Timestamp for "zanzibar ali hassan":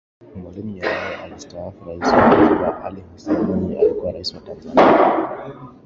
2.29-3.41